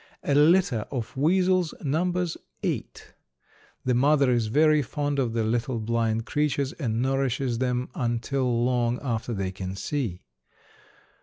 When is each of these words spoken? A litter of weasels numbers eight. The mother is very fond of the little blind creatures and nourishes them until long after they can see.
A 0.23 0.33
litter 0.33 0.87
of 0.89 1.15
weasels 1.15 1.75
numbers 1.83 2.35
eight. 2.63 3.13
The 3.85 3.93
mother 3.93 4.31
is 4.31 4.47
very 4.47 4.81
fond 4.81 5.19
of 5.19 5.33
the 5.33 5.43
little 5.43 5.77
blind 5.79 6.25
creatures 6.25 6.73
and 6.73 7.03
nourishes 7.03 7.59
them 7.59 7.87
until 7.93 8.63
long 8.65 8.97
after 9.03 9.31
they 9.31 9.51
can 9.51 9.75
see. 9.75 10.23